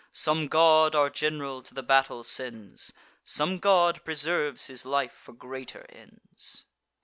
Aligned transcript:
Some 0.11 0.47
god 0.47 0.95
our 0.95 1.11
general 1.11 1.61
to 1.61 1.75
the 1.75 1.83
battle 1.83 2.23
sends; 2.23 2.91
Some 3.23 3.59
god 3.59 4.03
preserves 4.03 4.65
his 4.65 4.83
life 4.83 5.11
for 5.13 5.31
greater 5.31 5.85
ends." 5.89 6.65